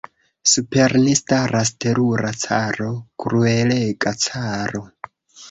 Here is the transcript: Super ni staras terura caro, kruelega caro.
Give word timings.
Super 0.51 0.95
ni 1.03 1.11
staras 1.19 1.71
terura 1.85 2.33
caro, 2.47 2.89
kruelega 3.25 4.17
caro. 4.27 4.85